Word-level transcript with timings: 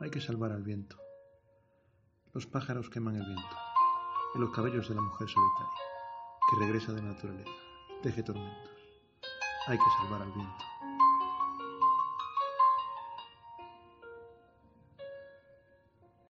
Hay 0.00 0.10
que 0.10 0.20
salvar 0.20 0.50
al 0.50 0.62
viento. 0.62 0.96
Los 2.32 2.46
pájaros 2.46 2.90
queman 2.90 3.14
el 3.14 3.24
viento 3.24 3.56
y 4.34 4.38
los 4.38 4.50
cabellos 4.50 4.88
de 4.88 4.96
la 4.96 5.00
mujer 5.00 5.28
solitaria, 5.28 5.72
que 6.50 6.64
regresa 6.64 6.92
de 6.92 7.00
la 7.00 7.08
naturaleza, 7.10 7.50
teje 8.02 8.24
tormentos. 8.24 8.70
Hay 9.68 9.78
que 9.78 9.84
salvar 10.00 10.22
al 10.22 10.32
viento. 10.32 10.64